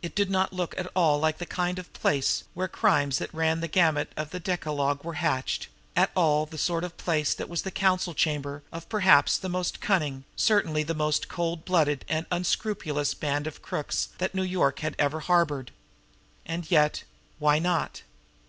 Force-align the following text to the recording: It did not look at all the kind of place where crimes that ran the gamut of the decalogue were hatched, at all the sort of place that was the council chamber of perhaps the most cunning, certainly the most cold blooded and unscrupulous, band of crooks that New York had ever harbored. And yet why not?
It 0.00 0.14
did 0.14 0.30
not 0.30 0.52
look 0.52 0.78
at 0.78 0.86
all 0.94 1.20
the 1.22 1.32
kind 1.44 1.80
of 1.80 1.92
place 1.92 2.44
where 2.54 2.68
crimes 2.68 3.18
that 3.18 3.34
ran 3.34 3.58
the 3.58 3.66
gamut 3.66 4.12
of 4.16 4.30
the 4.30 4.38
decalogue 4.38 5.02
were 5.02 5.14
hatched, 5.14 5.66
at 5.96 6.12
all 6.14 6.46
the 6.46 6.56
sort 6.56 6.84
of 6.84 6.96
place 6.96 7.34
that 7.34 7.48
was 7.48 7.62
the 7.62 7.72
council 7.72 8.14
chamber 8.14 8.62
of 8.70 8.88
perhaps 8.88 9.36
the 9.36 9.48
most 9.48 9.80
cunning, 9.80 10.22
certainly 10.36 10.84
the 10.84 10.94
most 10.94 11.28
cold 11.28 11.64
blooded 11.64 12.04
and 12.08 12.26
unscrupulous, 12.30 13.12
band 13.12 13.48
of 13.48 13.60
crooks 13.60 14.10
that 14.18 14.36
New 14.36 14.44
York 14.44 14.78
had 14.86 14.94
ever 15.00 15.18
harbored. 15.18 15.72
And 16.46 16.70
yet 16.70 17.02
why 17.40 17.58
not? 17.58 18.02